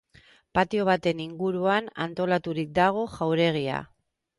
[0.59, 3.89] Patio baten inguruan antolaturik dago jauregia.